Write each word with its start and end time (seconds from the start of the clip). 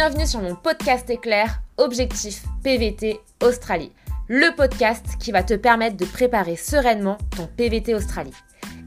Bienvenue 0.00 0.28
sur 0.28 0.40
mon 0.40 0.54
podcast 0.54 1.10
éclair 1.10 1.60
Objectif 1.76 2.44
PVT 2.62 3.18
Australie, 3.42 3.90
le 4.28 4.54
podcast 4.54 5.04
qui 5.18 5.32
va 5.32 5.42
te 5.42 5.54
permettre 5.54 5.96
de 5.96 6.04
préparer 6.04 6.54
sereinement 6.54 7.18
ton 7.36 7.48
PVT 7.48 7.96
Australie. 7.96 8.32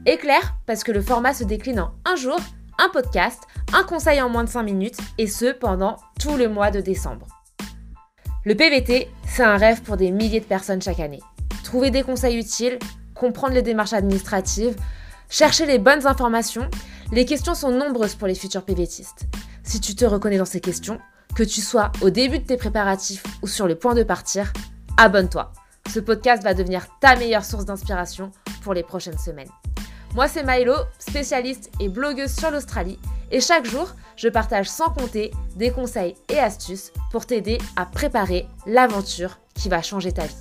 Éclair 0.06 0.56
parce 0.64 0.82
que 0.82 0.90
le 0.90 1.02
format 1.02 1.34
se 1.34 1.44
décline 1.44 1.80
en 1.80 1.92
un 2.06 2.16
jour, 2.16 2.38
un 2.78 2.88
podcast, 2.88 3.42
un 3.74 3.82
conseil 3.82 4.22
en 4.22 4.30
moins 4.30 4.44
de 4.44 4.48
5 4.48 4.62
minutes 4.62 4.96
et 5.18 5.26
ce 5.26 5.52
pendant 5.52 5.98
tout 6.18 6.38
le 6.38 6.48
mois 6.48 6.70
de 6.70 6.80
décembre. 6.80 7.26
Le 8.46 8.54
PVT, 8.54 9.10
c'est 9.28 9.44
un 9.44 9.58
rêve 9.58 9.82
pour 9.82 9.98
des 9.98 10.10
milliers 10.10 10.40
de 10.40 10.46
personnes 10.46 10.80
chaque 10.80 11.00
année. 11.00 11.20
Trouver 11.62 11.90
des 11.90 12.04
conseils 12.04 12.38
utiles, 12.38 12.78
comprendre 13.14 13.52
les 13.52 13.60
démarches 13.60 13.92
administratives, 13.92 14.76
chercher 15.28 15.66
les 15.66 15.78
bonnes 15.78 16.06
informations, 16.06 16.70
les 17.12 17.26
questions 17.26 17.54
sont 17.54 17.70
nombreuses 17.70 18.14
pour 18.14 18.28
les 18.28 18.34
futurs 18.34 18.64
PVTistes. 18.64 19.26
Si 19.64 19.80
tu 19.80 19.94
te 19.94 20.04
reconnais 20.04 20.38
dans 20.38 20.44
ces 20.44 20.60
questions, 20.60 20.98
que 21.34 21.42
tu 21.42 21.60
sois 21.60 21.92
au 22.02 22.10
début 22.10 22.40
de 22.40 22.46
tes 22.46 22.56
préparatifs 22.56 23.22
ou 23.42 23.46
sur 23.46 23.66
le 23.66 23.74
point 23.74 23.94
de 23.94 24.02
partir, 24.02 24.52
abonne-toi. 24.96 25.52
Ce 25.92 26.00
podcast 26.00 26.42
va 26.42 26.54
devenir 26.54 26.86
ta 27.00 27.16
meilleure 27.16 27.44
source 27.44 27.64
d'inspiration 27.64 28.30
pour 28.62 28.74
les 28.74 28.82
prochaines 28.82 29.18
semaines. 29.18 29.48
Moi, 30.14 30.28
c'est 30.28 30.44
Milo, 30.44 30.74
spécialiste 30.98 31.70
et 31.80 31.88
blogueuse 31.88 32.32
sur 32.32 32.50
l'Australie, 32.50 32.98
et 33.30 33.40
chaque 33.40 33.64
jour, 33.64 33.88
je 34.16 34.28
partage 34.28 34.68
sans 34.68 34.90
compter 34.90 35.30
des 35.56 35.70
conseils 35.70 36.16
et 36.28 36.38
astuces 36.38 36.92
pour 37.10 37.24
t'aider 37.24 37.58
à 37.76 37.86
préparer 37.86 38.46
l'aventure 38.66 39.38
qui 39.54 39.70
va 39.70 39.80
changer 39.80 40.12
ta 40.12 40.26
vie. 40.26 40.36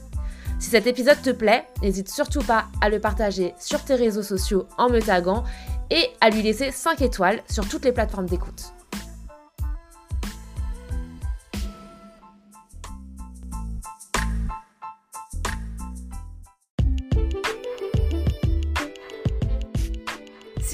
Si 0.60 0.70
cet 0.70 0.88
épisode 0.88 1.22
te 1.22 1.30
plaît, 1.30 1.66
n'hésite 1.82 2.10
surtout 2.10 2.44
pas 2.44 2.66
à 2.82 2.90
le 2.90 3.00
partager 3.00 3.54
sur 3.60 3.84
tes 3.84 3.96
réseaux 3.96 4.24
sociaux 4.24 4.68
en 4.78 4.90
me 4.90 5.00
taguant 5.00 5.44
et 5.90 6.10
à 6.20 6.30
lui 6.30 6.42
laisser 6.42 6.72
5 6.72 7.02
étoiles 7.02 7.42
sur 7.50 7.68
toutes 7.68 7.86
les 7.86 7.94
plateformes 7.94 8.28
d'écoute. 8.28 8.74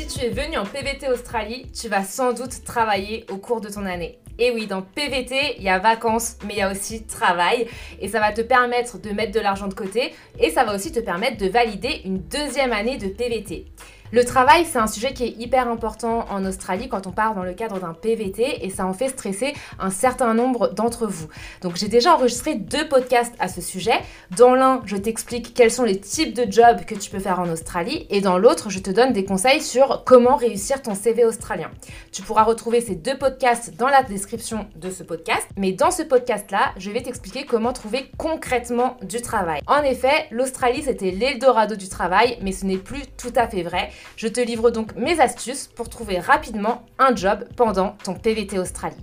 Si 0.07 0.19
tu 0.19 0.25
es 0.25 0.29
venu 0.29 0.57
en 0.57 0.65
PVT 0.65 1.09
Australie, 1.09 1.67
tu 1.73 1.89
vas 1.89 2.03
sans 2.03 2.31
doute 2.31 2.63
travailler 2.63 3.25
au 3.29 3.37
cours 3.37 3.59
de 3.59 3.67
ton 3.67 3.85
année. 3.85 4.19
Et 4.39 4.51
oui, 4.51 4.65
dans 4.65 4.81
PVT, 4.81 5.55
il 5.57 5.63
y 5.63 5.69
a 5.69 5.79
vacances, 5.79 6.37
mais 6.45 6.53
il 6.53 6.59
y 6.59 6.61
a 6.61 6.71
aussi 6.71 7.03
travail. 7.03 7.67
Et 7.99 8.07
ça 8.07 8.21
va 8.21 8.31
te 8.31 8.41
permettre 8.41 8.99
de 8.99 9.09
mettre 9.09 9.33
de 9.33 9.41
l'argent 9.41 9.67
de 9.67 9.73
côté. 9.73 10.13
Et 10.39 10.49
ça 10.49 10.63
va 10.63 10.75
aussi 10.75 10.93
te 10.93 11.01
permettre 11.01 11.37
de 11.37 11.47
valider 11.47 12.01
une 12.05 12.19
deuxième 12.19 12.71
année 12.71 12.97
de 12.97 13.07
PVT. 13.07 13.65
Le 14.13 14.23
travail, 14.23 14.65
c'est 14.65 14.79
un 14.79 14.87
sujet 14.87 15.11
qui 15.11 15.25
est 15.25 15.35
hyper 15.37 15.67
important 15.67 16.25
en 16.29 16.45
Australie 16.45 16.87
quand 16.87 17.07
on 17.07 17.11
part 17.11 17.35
dans 17.35 17.43
le 17.43 17.53
cadre 17.53 17.77
d'un 17.77 17.93
PVT 17.93 18.65
et 18.65 18.69
ça 18.69 18.85
en 18.85 18.93
fait 18.93 19.09
stresser 19.09 19.53
un 19.79 19.89
certain 19.89 20.33
nombre 20.33 20.69
d'entre 20.69 21.07
vous. 21.07 21.27
Donc 21.61 21.75
j'ai 21.75 21.89
déjà 21.89 22.15
enregistré 22.15 22.55
deux 22.55 22.87
podcasts 22.87 23.33
à 23.39 23.49
ce 23.49 23.59
sujet. 23.59 23.99
Dans 24.37 24.55
l'un, 24.55 24.81
je 24.85 24.95
t'explique 24.95 25.53
quels 25.53 25.71
sont 25.71 25.83
les 25.83 25.99
types 25.99 26.33
de 26.33 26.49
jobs 26.49 26.85
que 26.85 26.95
tu 26.95 27.09
peux 27.09 27.19
faire 27.19 27.41
en 27.41 27.49
Australie 27.49 28.07
et 28.09 28.21
dans 28.21 28.37
l'autre, 28.37 28.69
je 28.69 28.79
te 28.79 28.91
donne 28.91 29.11
des 29.11 29.25
conseils 29.25 29.61
sur 29.61 30.05
comment 30.05 30.37
réussir 30.37 30.81
ton 30.81 30.95
CV 30.95 31.25
australien. 31.25 31.69
Tu 32.13 32.21
pourras 32.21 32.43
retrouver 32.43 32.79
ces 32.79 32.95
deux 32.95 33.17
podcasts 33.17 33.75
dans 33.75 33.89
la 33.89 34.03
description 34.03 34.67
de 34.77 34.89
ce 34.89 35.03
podcast, 35.03 35.47
mais 35.57 35.73
dans 35.73 35.91
ce 35.91 36.03
podcast-là, 36.03 36.71
je 36.77 36.91
vais 36.91 37.01
t'expliquer 37.01 37.43
comment 37.43 37.73
trouver 37.73 38.09
concrètement 38.17 38.95
du 39.01 39.21
travail. 39.21 39.59
En 39.67 39.83
effet, 39.83 40.27
l'Australie, 40.31 40.83
c'était 40.83 41.11
l'Eldorado 41.11 41.75
du 41.75 41.89
travail, 41.89 42.37
mais 42.41 42.53
ce 42.53 42.65
n'est 42.65 42.77
plus 42.77 43.03
tout 43.17 43.33
à 43.35 43.49
fait 43.49 43.63
vrai. 43.63 43.89
Je 44.15 44.27
te 44.27 44.39
livre 44.39 44.71
donc 44.71 44.95
mes 44.95 45.19
astuces 45.19 45.67
pour 45.67 45.89
trouver 45.89 46.19
rapidement 46.19 46.85
un 46.99 47.15
job 47.15 47.45
pendant 47.55 47.95
ton 48.03 48.13
PVT 48.13 48.59
Australie. 48.59 48.95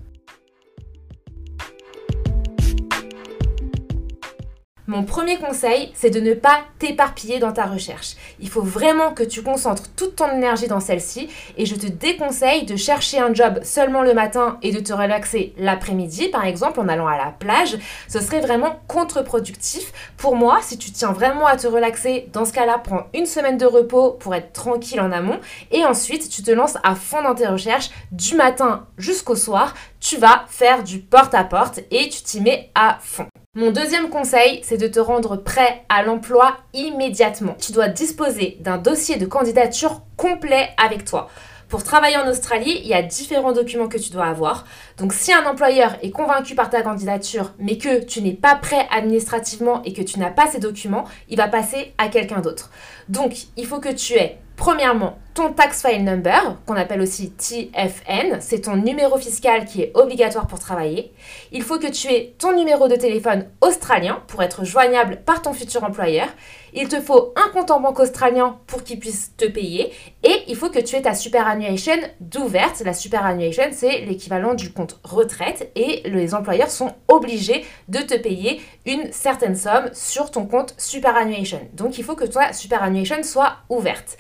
Mon 4.87 5.03
premier 5.03 5.39
conseil, 5.39 5.91
c'est 5.95 6.11
de 6.11 6.21
ne 6.21 6.35
pas 6.35 6.61
t'éparpiller 6.79 7.39
dans 7.39 7.53
ta 7.53 7.65
recherche. 7.65 8.17
Il 8.39 8.51
faut 8.51 8.61
vraiment 8.61 9.13
que 9.13 9.23
tu 9.23 9.43
concentres 9.43 9.89
toute 9.97 10.17
ton 10.17 10.31
énergie 10.31 10.67
dans 10.67 10.81
celle-ci 10.81 11.31
et 11.57 11.65
je 11.65 11.75
te 11.75 11.87
déconseille 11.87 12.67
de 12.67 12.77
chercher 12.77 13.19
un 13.19 13.33
job 13.33 13.61
seulement 13.63 14.03
le 14.03 14.13
matin 14.13 14.59
et 14.61 14.73
de 14.73 14.81
te 14.81 14.93
relaxer 14.93 15.55
l'après-midi, 15.57 16.29
par 16.29 16.45
exemple 16.45 16.81
en 16.81 16.89
allant 16.89 17.07
à 17.07 17.17
la 17.17 17.31
plage. 17.31 17.79
Ce 18.09 18.21
serait 18.21 18.41
vraiment 18.41 18.79
contre-productif. 18.87 19.91
Pour 20.19 20.37
moi, 20.37 20.59
si 20.61 20.77
tu 20.77 20.93
tiens 20.93 21.13
vraiment 21.13 21.47
à 21.47 21.57
te 21.57 21.67
relaxer, 21.67 22.29
dans 22.35 22.45
ce 22.45 22.53
cas-là, 22.53 22.77
prends 22.77 23.07
une 23.15 23.27
semaine 23.27 23.57
de 23.57 23.67
repos 23.67 24.11
pour 24.11 24.35
être 24.35 24.53
tranquille 24.53 25.01
en 25.01 25.13
amont 25.13 25.41
et 25.73 25.87
ensuite 25.87 26.29
tu 26.29 26.43
te 26.43 26.51
lances 26.51 26.77
à 26.83 26.95
fond 26.95 27.23
dans 27.23 27.35
tes 27.35 27.47
recherches 27.47 27.89
du 28.13 28.35
matin 28.35 28.87
jusqu'au 28.99 29.37
soir. 29.37 29.73
Tu 29.99 30.19
vas 30.19 30.45
faire 30.49 30.85
du 30.85 30.99
porte-à-porte 30.99 31.81
et 31.91 32.11
tu 32.11 32.23
t'y 32.23 32.43
mets 32.43 32.71
à 32.75 32.99
fond. 33.01 33.29
Mon 33.57 33.71
deuxième 33.71 34.09
conseil, 34.09 34.59
c'est 34.65 34.79
de 34.79 34.89
te 34.89 34.99
rendre 34.99 35.37
prêt 35.37 35.85
à 35.89 36.03
l'emploi 36.03 36.57
immédiatement. 36.73 37.55
Tu 37.61 37.71
dois 37.71 37.87
disposer 37.87 38.59
d'un 38.59 38.79
dossier 38.79 39.15
de 39.15 39.27
candidature 39.27 40.03
complet 40.17 40.71
avec 40.77 41.05
toi. 41.05 41.31
Pour 41.69 41.85
travailler 41.85 42.17
en 42.17 42.29
Australie, 42.29 42.81
il 42.83 42.89
y 42.89 42.95
a 42.95 43.03
différents 43.03 43.53
documents 43.53 43.87
que 43.87 43.97
tu 43.97 44.11
dois 44.11 44.27
avoir. 44.27 44.67
Donc 44.99 45.13
si 45.13 45.33
un 45.33 45.47
employeur 45.47 45.95
est 46.03 46.11
convaincu 46.11 46.57
par 46.57 46.69
ta 46.69 46.83
candidature, 46.83 47.53
mais 47.61 47.79
que 47.79 48.03
tu 48.03 48.23
n'es 48.23 48.33
pas 48.33 48.57
prêt 48.57 48.89
administrativement 48.91 49.83
et 49.85 49.93
que 49.93 50.03
tu 50.03 50.19
n'as 50.19 50.33
pas 50.33 50.49
ces 50.49 50.59
documents, 50.59 51.05
il 51.29 51.37
va 51.37 51.47
passer 51.47 51.95
à 51.97 52.09
quelqu'un 52.09 52.41
d'autre. 52.41 52.73
Donc 53.09 53.37
il 53.57 53.67
faut 53.67 53.79
que 53.79 53.93
tu 53.93 54.15
aies 54.15 54.41
Premièrement, 54.57 55.19
ton 55.35 55.53
tax 55.53 55.83
file 55.83 56.05
number, 56.05 56.57
qu'on 56.65 56.77
appelle 56.77 57.01
aussi 57.01 57.33
TFN, 57.33 58.39
c'est 58.41 58.63
ton 58.63 58.77
numéro 58.77 59.19
fiscal 59.19 59.65
qui 59.65 59.83
est 59.83 59.91
obligatoire 59.95 60.47
pour 60.47 60.61
travailler. 60.61 61.13
Il 61.51 61.63
faut 61.63 61.81
que 61.81 61.91
tu 61.91 62.07
aies 62.07 62.35
ton 62.39 62.55
numéro 62.55 62.87
de 62.87 62.95
téléphone 62.95 63.49
australien 63.61 64.23
pour 64.29 64.45
être 64.45 64.65
joignable 64.65 65.19
par 65.27 65.43
ton 65.43 65.53
futur 65.53 65.83
employeur. 65.83 66.29
Il 66.73 66.87
te 66.87 67.01
faut 67.01 67.35
un 67.35 67.49
compte 67.51 67.73
en 67.73 67.81
banque 67.81 67.99
australien 67.99 68.59
pour 68.69 68.85
qu'il 68.85 69.01
puisse 69.01 69.33
te 69.37 69.45
payer. 69.45 69.93
Et 70.23 70.43
il 70.47 70.55
faut 70.55 70.71
que 70.71 70.79
tu 70.79 70.95
aies 70.95 71.03
ta 71.03 71.15
superannuation 71.15 71.97
d'ouverte. 72.21 72.83
La 72.85 72.95
superannuation, 72.95 73.65
c'est 73.73 74.03
l'équivalent 74.03 74.55
du 74.55 74.73
compte 74.73 75.01
retraite 75.03 75.71
et 75.75 76.03
les 76.05 76.35
employeurs 76.35 76.71
sont 76.71 76.93
obligés 77.09 77.65
de 77.89 77.99
te 77.99 78.15
payer 78.15 78.61
une 78.87 79.13
certaine 79.13 79.57
somme 79.57 79.91
sur 79.93 80.31
ton 80.31 80.47
compte 80.47 80.75
superannuation. 80.79 81.61
Donc 81.73 81.99
il 81.99 82.05
faut 82.05 82.15
que 82.15 82.25
toi, 82.25 82.53
superannuation 82.53 83.23
soit 83.25 83.57
ouverte. 83.69 84.17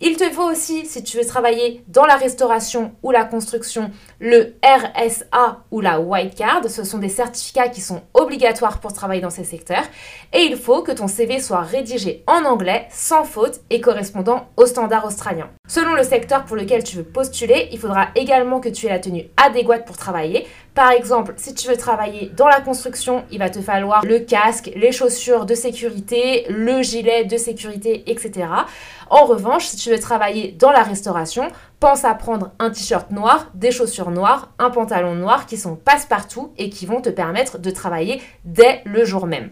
Il 0.00 0.16
te 0.16 0.30
faut 0.30 0.48
aussi, 0.48 0.86
si 0.86 1.02
tu 1.02 1.16
veux 1.16 1.24
travailler 1.24 1.82
dans 1.88 2.06
la 2.06 2.14
restauration 2.14 2.92
ou 3.02 3.10
la 3.10 3.24
construction, 3.24 3.90
le 4.20 4.54
RSA 4.62 5.64
ou 5.72 5.80
la 5.80 5.98
White 5.98 6.36
Card. 6.36 6.68
Ce 6.68 6.84
sont 6.84 6.98
des 6.98 7.08
certificats 7.08 7.68
qui 7.68 7.80
sont 7.80 8.02
obligatoires 8.14 8.78
pour 8.78 8.92
travailler 8.92 9.20
dans 9.20 9.30
ces 9.30 9.42
secteurs. 9.42 9.82
Et 10.32 10.42
il 10.42 10.56
faut 10.56 10.82
que 10.82 10.92
ton 10.92 11.08
CV 11.08 11.40
soit 11.40 11.62
rédigé 11.62 12.22
en 12.28 12.44
anglais, 12.44 12.86
sans 12.92 13.24
faute 13.24 13.60
et 13.70 13.80
correspondant 13.80 14.46
aux 14.56 14.66
standards 14.66 15.06
australiens. 15.06 15.50
Selon 15.66 15.94
le 15.94 16.04
secteur 16.04 16.44
pour 16.44 16.54
lequel 16.54 16.84
tu 16.84 16.96
veux 16.96 17.02
postuler, 17.02 17.68
il 17.72 17.78
faudra 17.78 18.08
également 18.14 18.60
que 18.60 18.68
tu 18.68 18.86
aies 18.86 18.90
la 18.90 19.00
tenue 19.00 19.26
adéquate 19.36 19.84
pour 19.84 19.96
travailler. 19.96 20.46
Par 20.74 20.92
exemple, 20.92 21.34
si 21.36 21.54
tu 21.54 21.66
veux 21.66 21.76
travailler 21.76 22.30
dans 22.36 22.46
la 22.46 22.60
construction, 22.60 23.24
il 23.32 23.40
va 23.40 23.50
te 23.50 23.60
falloir 23.60 24.04
le 24.04 24.20
casque, 24.20 24.70
les 24.76 24.92
chaussures 24.92 25.44
de 25.44 25.56
sécurité, 25.56 26.46
le 26.48 26.82
gilet 26.82 27.24
de 27.24 27.36
sécurité, 27.36 28.04
etc. 28.06 28.46
En 29.10 29.24
revanche, 29.24 29.66
si 29.66 29.76
tu 29.76 29.90
veux 29.90 29.98
travailler 29.98 30.52
dans 30.52 30.70
la 30.70 30.82
restauration, 30.82 31.48
pense 31.80 32.04
à 32.04 32.14
prendre 32.14 32.50
un 32.58 32.70
t-shirt 32.70 33.10
noir, 33.10 33.50
des 33.54 33.70
chaussures 33.70 34.10
noires, 34.10 34.50
un 34.58 34.70
pantalon 34.70 35.14
noir 35.14 35.46
qui 35.46 35.56
sont 35.56 35.76
passe-partout 35.76 36.52
et 36.58 36.68
qui 36.68 36.84
vont 36.84 37.00
te 37.00 37.08
permettre 37.08 37.58
de 37.58 37.70
travailler 37.70 38.20
dès 38.44 38.82
le 38.84 39.04
jour 39.04 39.26
même. 39.26 39.50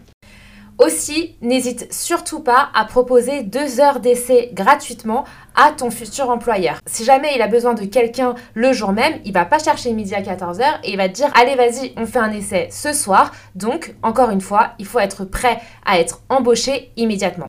Aussi, 0.77 1.35
n'hésite 1.41 1.91
surtout 1.91 2.39
pas 2.39 2.69
à 2.75 2.85
proposer 2.85 3.41
deux 3.41 3.79
heures 3.79 3.99
d'essai 3.99 4.51
gratuitement 4.53 5.23
à 5.55 5.71
ton 5.71 5.89
futur 5.89 6.29
employeur. 6.29 6.77
Si 6.85 7.03
jamais 7.03 7.33
il 7.33 7.41
a 7.41 7.47
besoin 7.47 7.73
de 7.73 7.83
quelqu'un 7.85 8.35
le 8.53 8.73
jour 8.73 8.91
même, 8.91 9.19
il 9.25 9.33
va 9.33 9.45
pas 9.45 9.57
chercher 9.57 9.91
midi 9.93 10.13
à 10.13 10.21
14h 10.21 10.81
et 10.83 10.91
il 10.91 10.97
va 10.97 11.09
te 11.09 11.15
dire 11.15 11.31
allez 11.33 11.55
vas-y, 11.55 11.93
on 11.97 12.05
fait 12.05 12.19
un 12.19 12.31
essai 12.31 12.67
ce 12.69 12.93
soir. 12.93 13.31
Donc, 13.55 13.95
encore 14.03 14.29
une 14.29 14.41
fois, 14.41 14.73
il 14.77 14.85
faut 14.85 14.99
être 14.99 15.25
prêt 15.25 15.59
à 15.83 15.99
être 15.99 16.21
embauché 16.29 16.91
immédiatement. 16.95 17.47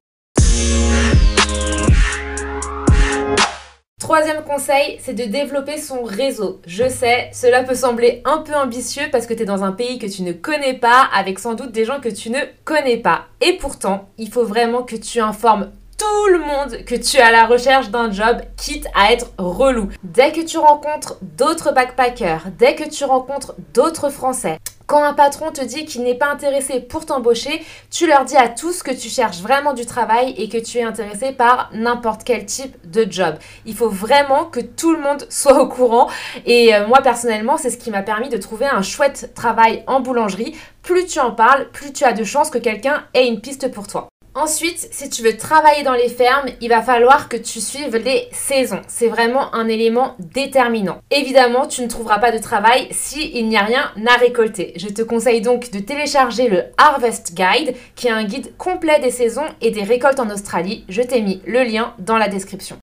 Troisième 4.08 4.42
conseil, 4.42 4.98
c'est 5.02 5.12
de 5.12 5.24
développer 5.24 5.76
son 5.76 6.02
réseau. 6.02 6.62
Je 6.66 6.88
sais, 6.88 7.28
cela 7.34 7.62
peut 7.62 7.74
sembler 7.74 8.22
un 8.24 8.38
peu 8.38 8.54
ambitieux 8.54 9.04
parce 9.12 9.26
que 9.26 9.34
tu 9.34 9.42
es 9.42 9.44
dans 9.44 9.64
un 9.64 9.72
pays 9.72 9.98
que 9.98 10.06
tu 10.06 10.22
ne 10.22 10.32
connais 10.32 10.72
pas, 10.72 11.06
avec 11.14 11.38
sans 11.38 11.52
doute 11.52 11.72
des 11.72 11.84
gens 11.84 12.00
que 12.00 12.08
tu 12.08 12.30
ne 12.30 12.38
connais 12.64 12.96
pas. 12.96 13.26
Et 13.42 13.58
pourtant, 13.58 14.08
il 14.16 14.30
faut 14.30 14.46
vraiment 14.46 14.82
que 14.82 14.96
tu 14.96 15.20
informes 15.20 15.72
tout 15.98 16.32
le 16.32 16.38
monde 16.38 16.86
que 16.86 16.94
tu 16.94 17.18
es 17.18 17.20
à 17.20 17.30
la 17.30 17.44
recherche 17.44 17.90
d'un 17.90 18.10
job, 18.10 18.38
quitte 18.56 18.86
à 18.94 19.12
être 19.12 19.26
relou. 19.36 19.90
Dès 20.02 20.32
que 20.32 20.40
tu 20.40 20.56
rencontres 20.56 21.18
d'autres 21.36 21.74
backpackers, 21.74 22.46
dès 22.58 22.76
que 22.76 22.88
tu 22.88 23.04
rencontres 23.04 23.56
d'autres 23.74 24.08
Français, 24.08 24.56
Quand 24.88 25.04
un 25.04 25.12
patron 25.12 25.52
te 25.52 25.62
dit 25.62 25.84
qu'il 25.84 26.02
n'est 26.02 26.14
pas 26.14 26.30
intéressé 26.30 26.80
pour 26.80 27.04
t'embaucher, 27.04 27.62
tu 27.90 28.06
leur 28.06 28.24
dis 28.24 28.38
à 28.38 28.48
tous 28.48 28.82
que 28.82 28.90
tu 28.90 29.10
cherches 29.10 29.40
vraiment 29.42 29.74
du 29.74 29.84
travail 29.84 30.34
et 30.38 30.48
que 30.48 30.56
tu 30.56 30.78
es 30.78 30.82
intéressé 30.82 31.32
par 31.32 31.68
n'importe 31.74 32.24
quel 32.24 32.46
type 32.46 32.74
de 32.90 33.06
job. 33.08 33.34
Il 33.66 33.74
faut 33.74 33.90
vraiment 33.90 34.46
que 34.46 34.60
tout 34.60 34.94
le 34.94 35.02
monde 35.02 35.26
soit 35.28 35.60
au 35.60 35.68
courant. 35.68 36.08
Et 36.46 36.74
euh, 36.74 36.86
moi 36.86 37.02
personnellement, 37.02 37.58
c'est 37.58 37.68
ce 37.68 37.76
qui 37.76 37.90
m'a 37.90 38.00
permis 38.00 38.30
de 38.30 38.38
trouver 38.38 38.64
un 38.64 38.80
chouette 38.80 39.32
travail 39.34 39.84
en 39.86 40.00
boulangerie. 40.00 40.56
Plus 40.82 41.04
tu 41.04 41.20
en 41.20 41.32
parles, 41.32 41.68
plus 41.70 41.92
tu 41.92 42.04
as 42.04 42.14
de 42.14 42.24
chances 42.24 42.48
que 42.48 42.56
quelqu'un 42.56 43.04
ait 43.12 43.28
une 43.28 43.42
piste 43.42 43.70
pour 43.70 43.88
toi. 43.88 44.08
Ensuite, 44.38 44.86
si 44.92 45.10
tu 45.10 45.22
veux 45.22 45.36
travailler 45.36 45.82
dans 45.82 45.94
les 45.94 46.08
fermes, 46.08 46.46
il 46.60 46.68
va 46.68 46.80
falloir 46.80 47.28
que 47.28 47.36
tu 47.36 47.60
suives 47.60 47.96
les 47.96 48.28
saisons. 48.30 48.82
C'est 48.86 49.08
vraiment 49.08 49.52
un 49.52 49.66
élément 49.66 50.14
déterminant. 50.20 51.00
Évidemment, 51.10 51.66
tu 51.66 51.82
ne 51.82 51.88
trouveras 51.88 52.20
pas 52.20 52.30
de 52.30 52.38
travail 52.38 52.86
si 52.92 53.32
il 53.34 53.48
n'y 53.48 53.56
a 53.56 53.64
rien 53.64 53.90
à 54.06 54.16
récolter. 54.16 54.74
Je 54.76 54.86
te 54.86 55.02
conseille 55.02 55.40
donc 55.40 55.72
de 55.72 55.80
télécharger 55.80 56.48
le 56.48 56.66
Harvest 56.76 57.34
Guide, 57.34 57.74
qui 57.96 58.06
est 58.06 58.12
un 58.12 58.22
guide 58.22 58.56
complet 58.56 59.00
des 59.00 59.10
saisons 59.10 59.46
et 59.60 59.72
des 59.72 59.82
récoltes 59.82 60.20
en 60.20 60.30
Australie. 60.30 60.84
Je 60.88 61.02
t'ai 61.02 61.20
mis 61.20 61.42
le 61.44 61.64
lien 61.64 61.94
dans 61.98 62.16
la 62.16 62.28
description. 62.28 62.78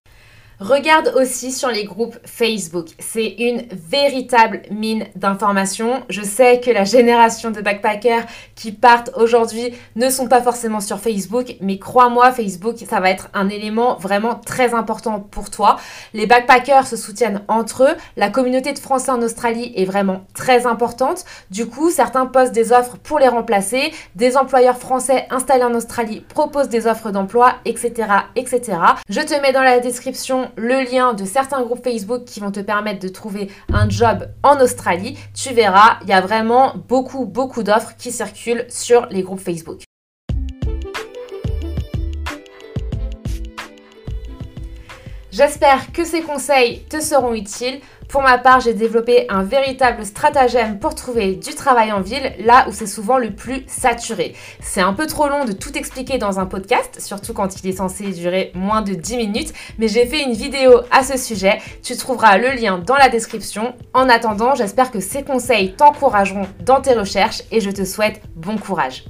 Regarde 0.62 1.12
aussi 1.18 1.52
sur 1.52 1.70
les 1.70 1.84
groupes 1.84 2.16
Facebook. 2.26 2.88
C'est 2.98 3.28
une 3.28 3.66
véritable 3.74 4.62
mine 4.72 5.06
d'informations. 5.16 6.04
Je 6.10 6.22
sais 6.22 6.62
que 6.62 6.72
la 6.72 6.86
génération 6.86 7.52
de 7.52 7.60
backpackers 7.60 8.26
qui 8.56 8.72
partent 8.72 9.12
aujourd'hui 9.18 9.74
ne 9.98 10.10
sont 10.10 10.30
pas 10.30 10.42
forcément 10.42 10.80
sur 10.80 11.00
Facebook, 11.00 11.58
mais 11.60 11.78
crois-moi, 11.78 12.32
Facebook, 12.32 12.78
ça 12.90 13.02
va 13.02 13.10
être 13.10 13.28
un 13.34 13.50
élément 13.50 13.98
vraiment 13.98 14.36
très 14.36 14.74
important 14.74 15.20
pour 15.20 15.50
toi. 15.50 15.76
Les 16.14 16.26
backpackers 16.26 16.88
se 16.88 16.96
soutiennent 16.96 17.42
entre 17.50 17.84
eux. 17.84 17.96
La 18.16 18.30
communauté 18.30 18.72
de 18.72 18.80
Français 18.80 19.12
en 19.12 19.22
Australie 19.22 19.74
est 19.76 19.86
vraiment 19.86 20.22
très 20.34 20.66
importante. 20.66 21.26
Du 21.52 21.66
coup, 21.66 21.90
certains 21.90 22.28
postent 22.28 22.54
des 22.54 22.72
offres 22.72 22.96
pour 22.96 23.20
les 23.20 23.28
remplacer. 23.28 23.92
Des 24.16 24.38
employeurs 24.38 24.78
français 24.78 25.28
installés 25.32 25.66
en 25.66 25.74
Australie 25.74 26.22
proposent 26.22 26.70
des 26.70 26.88
offres 26.88 27.12
d'emploi, 27.12 27.56
etc., 27.66 27.92
etc. 28.38 28.78
Je 29.10 29.20
te 29.20 29.34
mets 29.42 29.52
dans 29.52 29.62
la 29.62 29.80
description 29.80 30.45
le 30.56 30.90
lien 30.90 31.14
de 31.14 31.26
certains 31.26 31.62
groupes 31.64 31.84
Facebook 31.84 32.26
qui 32.26 32.40
vont 32.40 32.52
te 32.52 32.60
permettre 32.60 33.00
de 33.00 33.08
trouver 33.08 33.52
un 33.72 33.90
job 33.90 34.28
en 34.44 34.60
Australie. 34.60 35.18
Tu 35.34 35.54
verras, 35.54 35.98
il 36.04 36.10
y 36.10 36.14
a 36.14 36.22
vraiment 36.22 36.74
beaucoup, 36.88 37.26
beaucoup 37.26 37.64
d'offres 37.64 37.96
qui 37.98 38.12
circulent 38.12 38.66
sur 38.70 39.08
les 39.08 39.24
groupes 39.24 39.40
Facebook. 39.40 39.82
J'espère 45.32 45.92
que 45.92 46.06
ces 46.06 46.22
conseils 46.22 46.84
te 46.90 47.02
seront 47.02 47.34
utiles. 47.34 47.82
Pour 48.10 48.22
ma 48.22 48.38
part, 48.38 48.60
j'ai 48.60 48.74
développé 48.74 49.26
un 49.30 49.44
véritable 49.44 50.06
stratagème 50.06 50.80
pour 50.80 50.96
trouver 50.96 51.36
du 51.36 51.56
travail 51.56 51.92
en 51.92 52.02
ville, 52.02 52.34
là 52.40 52.66
où 52.68 52.72
c'est 52.72 52.88
souvent 52.88 53.18
le 53.18 53.32
plus 53.32 53.64
saturé. 53.68 54.36
C'est 54.62 54.82
un 54.82 54.94
peu 54.94 55.08
trop 55.08 55.28
long 55.28 55.46
de 55.46 55.52
tout 55.52 55.78
expliquer 55.78 56.18
dans 56.18 56.40
un 56.40 56.46
podcast, 56.46 57.00
surtout 57.00 57.34
quand 57.34 57.62
il 57.62 57.70
est 57.70 57.78
censé 57.78 58.12
durer 58.12 58.52
moins 58.54 58.82
de 58.82 58.94
10 58.94 59.18
minutes, 59.18 59.54
mais 59.78 59.88
j'ai 59.88 60.06
fait 60.06 60.24
une 60.24 60.34
vidéo 60.34 60.82
à 60.92 61.04
ce 61.04 61.18
sujet. 61.18 61.60
Tu 61.84 61.96
trouveras 61.98 62.38
le 62.38 62.52
lien 62.52 62.78
dans 62.78 62.96
la 62.96 63.10
description. 63.10 63.74
En 63.94 64.10
attendant, 64.10 64.56
j'espère 64.56 64.92
que 64.92 65.00
ces 65.00 65.24
conseils 65.24 65.74
t'encourageront 65.74 66.48
dans 66.66 66.82
tes 66.82 66.94
recherches 66.94 67.42
et 67.52 67.60
je 67.60 67.72
te 67.72 67.86
souhaite 67.86 68.22
bon 68.36 68.58
courage. 68.58 69.06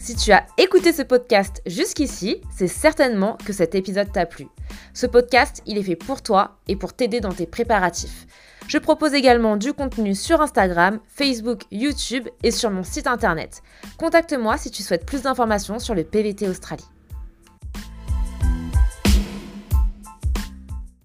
Si 0.00 0.16
tu 0.16 0.32
as 0.32 0.46
écouté 0.56 0.94
ce 0.94 1.02
podcast 1.02 1.60
jusqu'ici, 1.66 2.40
c'est 2.56 2.68
certainement 2.68 3.36
que 3.44 3.52
cet 3.52 3.74
épisode 3.74 4.10
t'a 4.10 4.24
plu. 4.24 4.46
Ce 4.94 5.06
podcast, 5.06 5.62
il 5.66 5.76
est 5.76 5.82
fait 5.82 5.94
pour 5.94 6.22
toi 6.22 6.56
et 6.68 6.76
pour 6.76 6.94
t'aider 6.94 7.20
dans 7.20 7.34
tes 7.34 7.44
préparatifs. 7.44 8.26
Je 8.66 8.78
propose 8.78 9.12
également 9.12 9.58
du 9.58 9.74
contenu 9.74 10.14
sur 10.14 10.40
Instagram, 10.40 11.00
Facebook, 11.06 11.64
YouTube 11.70 12.28
et 12.42 12.50
sur 12.50 12.70
mon 12.70 12.82
site 12.82 13.08
internet. 13.08 13.60
Contacte-moi 13.98 14.56
si 14.56 14.70
tu 14.70 14.82
souhaites 14.82 15.04
plus 15.04 15.20
d'informations 15.22 15.78
sur 15.78 15.94
le 15.94 16.02
PVT 16.02 16.48
Australie. 16.48 16.88